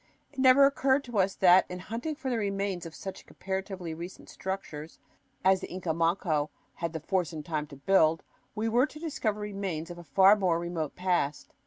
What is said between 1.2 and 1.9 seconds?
that, in